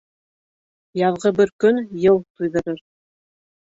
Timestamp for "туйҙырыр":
2.35-2.87